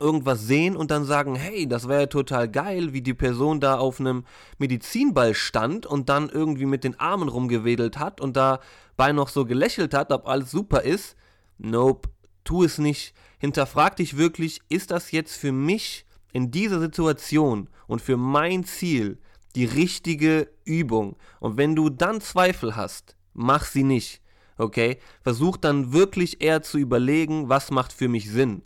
irgendwas 0.00 0.42
sehen 0.42 0.76
und 0.76 0.90
dann 0.90 1.04
sagen, 1.04 1.36
hey, 1.36 1.66
das 1.66 1.88
wäre 1.88 2.02
ja 2.02 2.06
total 2.06 2.50
geil, 2.50 2.92
wie 2.92 3.02
die 3.02 3.14
Person 3.14 3.60
da 3.60 3.78
auf 3.78 4.00
einem 4.00 4.24
Medizinball 4.58 5.34
stand 5.34 5.86
und 5.86 6.08
dann 6.08 6.28
irgendwie 6.28 6.66
mit 6.66 6.84
den 6.84 6.98
Armen 7.00 7.28
rumgewedelt 7.28 7.98
hat 7.98 8.20
und 8.20 8.36
dabei 8.36 9.12
noch 9.12 9.28
so 9.28 9.44
gelächelt 9.44 9.94
hat, 9.94 10.12
ob 10.12 10.28
alles 10.28 10.50
super 10.50 10.82
ist. 10.82 11.16
Nope, 11.58 12.10
tu 12.44 12.62
es 12.62 12.78
nicht. 12.78 13.14
Hinterfrag 13.38 13.96
dich 13.96 14.16
wirklich, 14.16 14.60
ist 14.68 14.90
das 14.90 15.12
jetzt 15.12 15.36
für 15.36 15.52
mich 15.52 16.04
in 16.32 16.50
dieser 16.50 16.80
Situation 16.80 17.68
und 17.86 18.02
für 18.02 18.16
mein 18.16 18.64
Ziel 18.64 19.18
die 19.56 19.64
richtige 19.64 20.48
Übung. 20.64 21.16
Und 21.40 21.56
wenn 21.56 21.74
du 21.74 21.88
dann 21.88 22.20
Zweifel 22.20 22.76
hast, 22.76 23.16
mach 23.32 23.64
sie 23.64 23.82
nicht. 23.82 24.20
Okay? 24.58 24.98
Versuch 25.22 25.56
dann 25.56 25.92
wirklich 25.92 26.40
eher 26.40 26.62
zu 26.62 26.78
überlegen, 26.78 27.48
was 27.48 27.70
macht 27.70 27.92
für 27.92 28.08
mich 28.08 28.30
Sinn. 28.30 28.62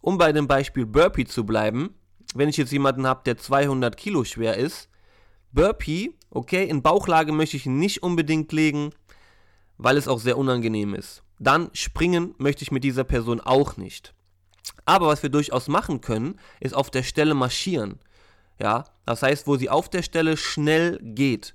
Um 0.00 0.18
bei 0.18 0.32
dem 0.32 0.46
Beispiel 0.46 0.86
Burpee 0.86 1.24
zu 1.24 1.44
bleiben, 1.44 1.94
wenn 2.34 2.48
ich 2.48 2.56
jetzt 2.56 2.72
jemanden 2.72 3.06
habe, 3.06 3.22
der 3.24 3.38
200 3.38 3.96
Kilo 3.96 4.24
schwer 4.24 4.56
ist, 4.56 4.88
Burpee, 5.52 6.14
okay, 6.30 6.68
in 6.68 6.82
Bauchlage 6.82 7.32
möchte 7.32 7.56
ich 7.56 7.66
nicht 7.66 8.02
unbedingt 8.02 8.52
legen, 8.52 8.90
weil 9.78 9.96
es 9.96 10.08
auch 10.08 10.20
sehr 10.20 10.36
unangenehm 10.36 10.94
ist. 10.94 11.22
Dann 11.38 11.70
springen 11.72 12.34
möchte 12.38 12.62
ich 12.62 12.70
mit 12.70 12.84
dieser 12.84 13.04
Person 13.04 13.40
auch 13.40 13.76
nicht. 13.76 14.14
Aber 14.84 15.06
was 15.06 15.22
wir 15.22 15.30
durchaus 15.30 15.68
machen 15.68 16.00
können, 16.00 16.38
ist 16.60 16.74
auf 16.74 16.90
der 16.90 17.02
Stelle 17.02 17.34
marschieren. 17.34 17.98
Ja, 18.60 18.84
das 19.06 19.22
heißt, 19.22 19.46
wo 19.46 19.56
sie 19.56 19.70
auf 19.70 19.88
der 19.88 20.02
Stelle 20.02 20.36
schnell 20.36 20.98
geht. 21.02 21.54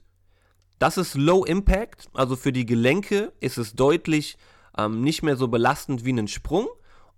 Das 0.79 0.97
ist 0.97 1.15
Low 1.15 1.43
Impact, 1.43 2.07
also 2.13 2.35
für 2.35 2.53
die 2.53 2.65
Gelenke 2.65 3.33
ist 3.39 3.57
es 3.57 3.73
deutlich 3.73 4.37
ähm, 4.77 5.01
nicht 5.01 5.23
mehr 5.23 5.35
so 5.35 5.47
belastend 5.47 6.05
wie 6.05 6.13
ein 6.13 6.27
Sprung. 6.27 6.67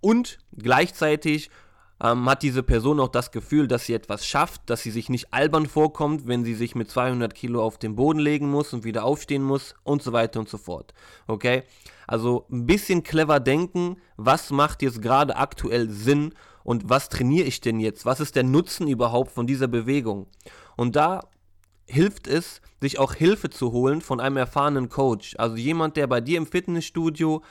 Und 0.00 0.38
gleichzeitig 0.56 1.50
ähm, 2.02 2.28
hat 2.28 2.42
diese 2.42 2.64
Person 2.64 2.98
auch 2.98 3.08
das 3.08 3.30
Gefühl, 3.30 3.68
dass 3.68 3.86
sie 3.86 3.94
etwas 3.94 4.26
schafft, 4.26 4.62
dass 4.66 4.82
sie 4.82 4.90
sich 4.90 5.08
nicht 5.08 5.32
albern 5.32 5.66
vorkommt, 5.66 6.26
wenn 6.26 6.44
sie 6.44 6.54
sich 6.54 6.74
mit 6.74 6.90
200 6.90 7.34
Kilo 7.34 7.62
auf 7.62 7.78
den 7.78 7.94
Boden 7.94 8.18
legen 8.18 8.50
muss 8.50 8.72
und 8.72 8.84
wieder 8.84 9.04
aufstehen 9.04 9.44
muss 9.44 9.74
und 9.84 10.02
so 10.02 10.12
weiter 10.12 10.40
und 10.40 10.48
so 10.48 10.58
fort. 10.58 10.92
Okay? 11.28 11.62
Also 12.08 12.46
ein 12.50 12.66
bisschen 12.66 13.04
clever 13.04 13.38
denken, 13.38 13.96
was 14.16 14.50
macht 14.50 14.82
jetzt 14.82 15.00
gerade 15.00 15.36
aktuell 15.36 15.88
Sinn 15.88 16.34
und 16.64 16.88
was 16.88 17.08
trainiere 17.08 17.46
ich 17.46 17.60
denn 17.60 17.80
jetzt? 17.80 18.04
Was 18.06 18.20
ist 18.20 18.36
der 18.36 18.44
Nutzen 18.44 18.88
überhaupt 18.88 19.32
von 19.32 19.46
dieser 19.46 19.68
Bewegung? 19.68 20.26
Und 20.76 20.96
da 20.96 21.20
hilft 21.86 22.26
es, 22.26 22.60
sich 22.80 22.98
auch 22.98 23.14
Hilfe 23.14 23.50
zu 23.50 23.72
holen 23.72 24.00
von 24.00 24.18
einem 24.18 24.36
erfahrenen 24.36 24.88
Coach. 24.88 25.36
Also 25.38 25.56
jemand, 25.56 25.96
der 25.96 26.06
bei 26.06 26.20
dir 26.20 26.38
im 26.38 26.46
Fitnessstudio 26.46 27.42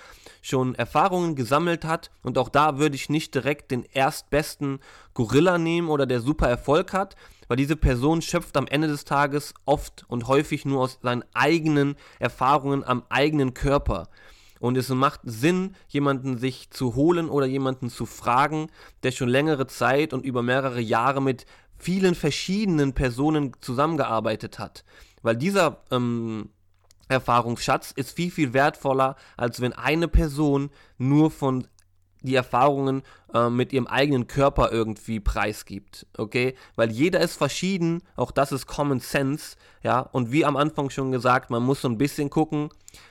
schon 0.41 0.75
Erfahrungen 0.75 1.35
gesammelt 1.35 1.85
hat. 1.85 2.11
Und 2.23 2.37
auch 2.37 2.49
da 2.49 2.77
würde 2.77 2.95
ich 2.95 3.09
nicht 3.09 3.33
direkt 3.35 3.71
den 3.71 3.83
erstbesten 3.83 4.79
Gorilla 5.13 5.57
nehmen 5.57 5.89
oder 5.89 6.05
der 6.05 6.19
super 6.19 6.49
Erfolg 6.49 6.91
hat, 6.93 7.15
weil 7.47 7.57
diese 7.57 7.75
Person 7.75 8.21
schöpft 8.21 8.57
am 8.57 8.67
Ende 8.67 8.87
des 8.87 9.05
Tages 9.05 9.53
oft 9.65 10.05
und 10.07 10.27
häufig 10.27 10.65
nur 10.65 10.81
aus 10.81 10.99
seinen 11.01 11.23
eigenen 11.33 11.95
Erfahrungen 12.19 12.83
am 12.83 13.03
eigenen 13.09 13.53
Körper. 13.53 14.09
Und 14.61 14.77
es 14.77 14.89
macht 14.89 15.21
Sinn, 15.23 15.75
jemanden 15.87 16.37
sich 16.37 16.69
zu 16.69 16.93
holen 16.93 17.29
oder 17.29 17.47
jemanden 17.47 17.89
zu 17.89 18.05
fragen, 18.05 18.67
der 19.01 19.11
schon 19.11 19.27
längere 19.27 19.65
Zeit 19.65 20.13
und 20.13 20.23
über 20.23 20.43
mehrere 20.43 20.79
Jahre 20.79 21.19
mit 21.19 21.47
vielen 21.79 22.13
verschiedenen 22.13 22.93
Personen 22.93 23.53
zusammengearbeitet 23.59 24.59
hat. 24.59 24.85
Weil 25.23 25.35
dieser 25.35 25.81
ähm, 25.89 26.49
Erfahrungsschatz 27.07 27.89
ist 27.89 28.11
viel, 28.11 28.29
viel 28.29 28.53
wertvoller, 28.53 29.15
als 29.35 29.61
wenn 29.61 29.73
eine 29.73 30.07
Person 30.07 30.69
nur 30.99 31.31
von 31.31 31.67
die 32.21 32.35
Erfahrungen 32.35 33.03
äh, 33.33 33.49
mit 33.49 33.73
ihrem 33.73 33.87
eigenen 33.87 34.27
Körper 34.27 34.71
irgendwie 34.71 35.19
preisgibt, 35.19 36.05
okay? 36.17 36.55
Weil 36.75 36.91
jeder 36.91 37.19
ist 37.19 37.35
verschieden, 37.35 38.03
auch 38.15 38.31
das 38.31 38.51
ist 38.51 38.67
Common 38.67 38.99
Sense, 38.99 39.55
ja? 39.83 39.99
Und 39.99 40.31
wie 40.31 40.45
am 40.45 40.57
Anfang 40.57 40.89
schon 40.89 41.11
gesagt, 41.11 41.49
man 41.49 41.63
muss 41.63 41.81
so 41.81 41.89
ein 41.89 41.97
bisschen 41.97 42.29
gucken, 42.29 42.69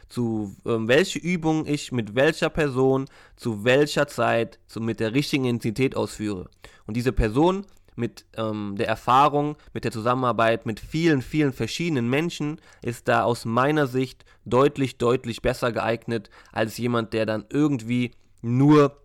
zu 0.08 0.54
äh, 0.64 0.70
welche 0.70 1.18
Übung 1.18 1.66
ich 1.66 1.92
mit 1.92 2.14
welcher 2.14 2.50
Person, 2.50 3.06
zu 3.36 3.64
welcher 3.64 4.06
Zeit, 4.06 4.58
zu, 4.66 4.80
mit 4.80 5.00
der 5.00 5.14
richtigen 5.14 5.44
Intensität 5.44 5.96
ausführe. 5.96 6.48
Und 6.86 6.96
diese 6.96 7.12
Person 7.12 7.66
mit 7.96 8.24
ähm, 8.36 8.74
der 8.76 8.88
Erfahrung, 8.88 9.56
mit 9.72 9.84
der 9.84 9.92
Zusammenarbeit 9.92 10.66
mit 10.66 10.80
vielen, 10.80 11.22
vielen 11.22 11.52
verschiedenen 11.52 12.08
Menschen 12.08 12.60
ist 12.82 13.08
da 13.08 13.22
aus 13.22 13.44
meiner 13.44 13.86
Sicht 13.86 14.24
deutlich, 14.44 14.98
deutlich 14.98 15.42
besser 15.42 15.70
geeignet 15.70 16.30
als 16.52 16.78
jemand, 16.78 17.12
der 17.12 17.26
dann 17.26 17.44
irgendwie 17.50 18.12
nur 18.42 18.96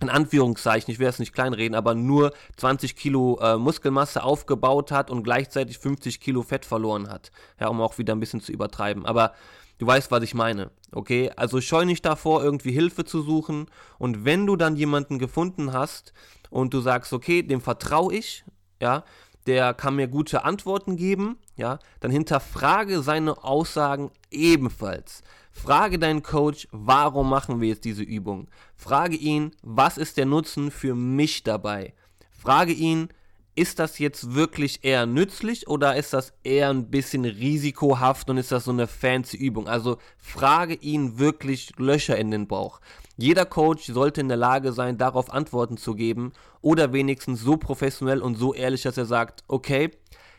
in 0.00 0.10
Anführungszeichen, 0.10 0.92
ich 0.92 0.98
will 0.98 1.06
es 1.06 1.18
nicht 1.18 1.32
kleinreden, 1.32 1.74
aber 1.74 1.94
nur 1.94 2.32
20 2.56 2.96
Kilo 2.96 3.38
äh, 3.40 3.56
Muskelmasse 3.56 4.22
aufgebaut 4.22 4.90
hat 4.90 5.10
und 5.10 5.22
gleichzeitig 5.22 5.78
50 5.78 6.20
Kilo 6.20 6.42
Fett 6.42 6.64
verloren 6.64 7.08
hat. 7.08 7.30
Ja, 7.60 7.68
um 7.68 7.80
auch 7.80 7.96
wieder 7.98 8.14
ein 8.14 8.20
bisschen 8.20 8.40
zu 8.40 8.52
übertreiben. 8.52 9.06
Aber 9.06 9.34
du 9.78 9.86
weißt, 9.86 10.10
was 10.10 10.22
ich 10.22 10.34
meine. 10.34 10.70
Okay, 10.92 11.30
also 11.36 11.60
scheu 11.60 11.84
nicht 11.84 12.04
davor, 12.04 12.42
irgendwie 12.42 12.72
Hilfe 12.72 13.04
zu 13.04 13.22
suchen. 13.22 13.66
Und 13.98 14.24
wenn 14.24 14.46
du 14.46 14.56
dann 14.56 14.76
jemanden 14.76 15.18
gefunden 15.18 15.72
hast 15.72 16.12
und 16.50 16.74
du 16.74 16.80
sagst, 16.80 17.12
okay, 17.12 17.42
dem 17.42 17.60
vertraue 17.60 18.14
ich, 18.14 18.44
ja, 18.80 19.04
der 19.46 19.74
kann 19.74 19.96
mir 19.96 20.08
gute 20.08 20.44
Antworten 20.44 20.96
geben, 20.96 21.38
ja, 21.56 21.78
dann 22.00 22.10
hinterfrage 22.10 23.02
seine 23.02 23.44
Aussagen 23.44 24.10
ebenfalls. 24.30 25.22
Frage 25.54 25.98
deinen 25.98 26.22
Coach, 26.22 26.68
warum 26.72 27.30
machen 27.30 27.60
wir 27.60 27.68
jetzt 27.68 27.84
diese 27.84 28.02
Übung? 28.02 28.48
Frage 28.76 29.16
ihn, 29.16 29.52
was 29.62 29.96
ist 29.96 30.18
der 30.18 30.26
Nutzen 30.26 30.70
für 30.70 30.94
mich 30.94 31.42
dabei? 31.42 31.94
Frage 32.30 32.72
ihn, 32.72 33.08
ist 33.54 33.78
das 33.78 33.98
jetzt 33.98 34.34
wirklich 34.34 34.84
eher 34.84 35.06
nützlich 35.06 35.68
oder 35.68 35.96
ist 35.96 36.12
das 36.12 36.34
eher 36.42 36.70
ein 36.70 36.90
bisschen 36.90 37.24
risikohaft 37.24 38.28
und 38.28 38.36
ist 38.36 38.50
das 38.50 38.64
so 38.64 38.72
eine 38.72 38.88
fancy 38.88 39.36
Übung? 39.36 39.68
Also 39.68 39.98
frage 40.18 40.74
ihn 40.74 41.18
wirklich 41.18 41.72
Löcher 41.78 42.18
in 42.18 42.32
den 42.32 42.48
Bauch. 42.48 42.80
Jeder 43.16 43.46
Coach 43.46 43.86
sollte 43.86 44.20
in 44.20 44.28
der 44.28 44.36
Lage 44.36 44.72
sein, 44.72 44.98
darauf 44.98 45.32
Antworten 45.32 45.76
zu 45.76 45.94
geben 45.94 46.32
oder 46.62 46.92
wenigstens 46.92 47.40
so 47.40 47.56
professionell 47.56 48.20
und 48.20 48.34
so 48.34 48.52
ehrlich, 48.52 48.82
dass 48.82 48.98
er 48.98 49.06
sagt, 49.06 49.44
okay, 49.46 49.92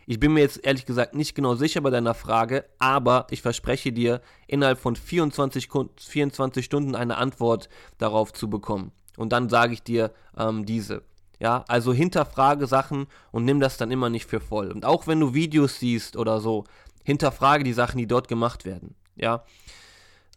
ich 0.06 0.20
bin 0.20 0.34
mir 0.34 0.42
jetzt 0.42 0.64
ehrlich 0.64 0.86
gesagt 0.86 1.16
nicht 1.16 1.36
genau 1.36 1.56
sicher 1.56 1.82
bei 1.82 1.90
deiner 1.90 2.14
Frage, 2.14 2.66
aber 2.80 3.28
ich 3.32 3.42
verspreche 3.42 3.92
dir, 3.92 4.22
innerhalb 4.48 4.80
von 4.80 4.96
24, 4.96 5.70
24 5.98 6.64
Stunden 6.64 6.96
eine 6.96 7.18
Antwort 7.18 7.70
darauf 7.98 8.32
zu 8.32 8.50
bekommen. 8.50 8.92
Und 9.18 9.32
dann 9.32 9.50
sage 9.50 9.74
ich 9.74 9.82
dir 9.82 10.12
ähm, 10.38 10.66
diese. 10.66 11.04
Ja, 11.40 11.66
also 11.68 11.92
hinterfrage 11.92 12.66
Sachen 12.66 13.08
und 13.32 13.44
nimm 13.44 13.60
das 13.60 13.78
dann 13.78 13.92
immer 13.92 14.10
nicht 14.10 14.26
für 14.26 14.40
voll. 14.40 14.72
Und 14.72 14.86
auch 14.86 15.08
wenn 15.08 15.20
du 15.20 15.34
Videos 15.34 15.80
siehst 15.80 16.16
oder 16.16 16.40
so, 16.40 16.64
hinterfrage 17.04 17.64
die 17.64 17.74
Sachen, 17.74 17.98
die 17.98 18.08
dort 18.08 18.28
gemacht 18.28 18.64
werden. 18.64 18.96
Ja. 19.16 19.44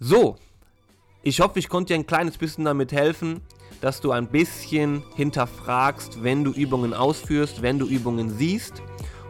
So, 0.00 0.36
ich 1.22 1.40
hoffe, 1.40 1.58
ich 1.58 1.68
konnte 1.68 1.92
dir 1.92 2.00
ein 2.00 2.06
kleines 2.06 2.38
bisschen 2.38 2.64
damit 2.64 2.92
helfen, 2.92 3.42
dass 3.80 4.00
du 4.00 4.10
ein 4.10 4.28
bisschen 4.28 5.02
hinterfragst, 5.14 6.22
wenn 6.22 6.42
du 6.42 6.52
Übungen 6.52 6.94
ausführst, 6.94 7.62
wenn 7.62 7.78
du 7.78 7.86
Übungen 7.86 8.30
siehst. 8.30 8.82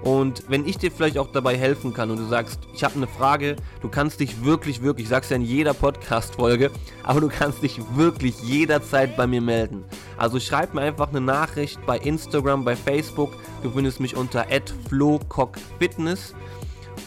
Und 0.03 0.45
wenn 0.49 0.67
ich 0.67 0.79
dir 0.79 0.91
vielleicht 0.93 1.19
auch 1.19 1.33
dabei 1.33 1.57
helfen 1.57 1.93
kann 1.93 2.11
und 2.11 2.19
du 2.19 2.27
sagst, 2.27 2.61
ich 2.73 2.85
habe 2.85 2.95
eine 2.95 3.09
Frage, 3.09 3.57
du 3.81 3.89
kannst 3.89 4.21
dich 4.21 4.45
wirklich, 4.45 4.83
wirklich, 4.83 5.07
ich 5.07 5.11
sag's 5.11 5.31
ja 5.31 5.37
in 5.37 5.43
jeder 5.43 5.75
Podcast-Folge, 5.75 6.71
aber 7.03 7.21
du 7.21 7.29
kannst 7.29 7.63
dich 7.63 7.81
wirklich 7.95 8.41
jederzeit 8.43 9.17
bei 9.17 9.27
mir 9.27 9.41
melden. 9.41 9.85
Also 10.17 10.39
schreib 10.39 10.75
mir 10.75 10.83
einfach 10.83 11.09
eine 11.09 11.21
Nachricht 11.21 11.85
bei 11.85 11.99
Instagram, 11.99 12.65
bei 12.65 12.77
Facebook. 12.77 13.33
Du 13.63 13.71
findest 13.71 13.99
mich 14.01 14.17
unter 14.17 14.47
flocockfitness. 14.89 16.35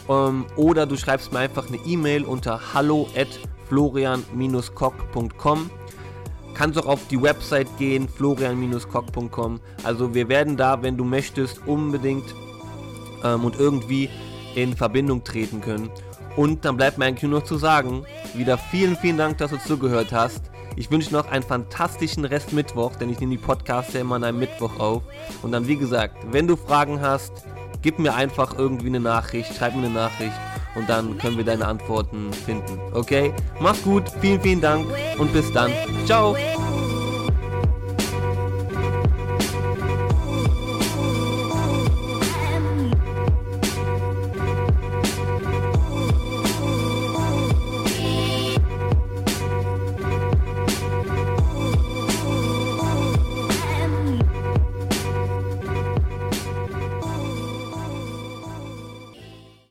Ähm, 0.08 0.46
oder 0.56 0.86
du 0.86 0.96
schreibst 0.96 1.32
mir 1.32 1.40
einfach 1.40 1.68
eine 1.68 1.76
E-Mail 1.78 2.24
unter 2.24 2.74
hallo 2.74 3.08
florian-kock.com. 3.68 5.70
Kannst 6.54 6.78
auch 6.78 6.86
auf 6.86 7.00
die 7.08 7.22
Website 7.22 7.78
gehen, 7.78 8.08
florian-kock.com. 8.08 9.60
Also 9.82 10.14
wir 10.14 10.28
werden 10.28 10.58
da, 10.58 10.82
wenn 10.82 10.98
du 10.98 11.04
möchtest, 11.04 11.66
unbedingt 11.66 12.34
ähm, 13.24 13.44
und 13.44 13.58
irgendwie 13.58 14.08
in 14.54 14.76
Verbindung 14.76 15.24
treten 15.24 15.60
können. 15.60 15.90
Und 16.36 16.64
dann 16.64 16.76
bleibt 16.76 16.98
mir 16.98 17.04
eigentlich 17.06 17.30
nur 17.30 17.40
noch 17.40 17.46
zu 17.46 17.56
sagen, 17.56 18.04
wieder 18.34 18.56
vielen, 18.56 18.96
vielen 18.96 19.18
Dank, 19.18 19.38
dass 19.38 19.50
du 19.50 19.58
zugehört 19.58 20.12
hast. 20.12 20.42
Ich 20.76 20.90
wünsche 20.90 21.12
noch 21.12 21.30
einen 21.30 21.42
fantastischen 21.42 22.24
Rest 22.24 22.52
Mittwoch, 22.52 22.96
denn 22.96 23.10
ich 23.10 23.20
nehme 23.20 23.32
die 23.32 23.42
Podcasts 23.42 23.92
ja 23.92 24.00
immer 24.00 24.16
an 24.16 24.24
einem 24.24 24.38
Mittwoch 24.38 24.78
auf. 24.80 25.02
Und 25.42 25.52
dann, 25.52 25.66
wie 25.68 25.76
gesagt, 25.76 26.16
wenn 26.30 26.46
du 26.46 26.56
Fragen 26.56 27.02
hast, 27.02 27.32
gib 27.82 27.98
mir 27.98 28.14
einfach 28.14 28.58
irgendwie 28.58 28.86
eine 28.86 29.00
Nachricht, 29.00 29.54
schreib 29.54 29.74
mir 29.74 29.84
eine 29.84 29.94
Nachricht 29.94 30.32
und 30.74 30.88
dann 30.88 31.18
können 31.18 31.36
wir 31.36 31.44
deine 31.44 31.66
Antworten 31.66 32.32
finden. 32.32 32.78
Okay? 32.94 33.34
Mach's 33.60 33.82
gut, 33.82 34.04
vielen, 34.20 34.40
vielen 34.40 34.60
Dank 34.60 34.86
und 35.18 35.32
bis 35.32 35.52
dann. 35.52 35.70
Ciao! 36.06 36.34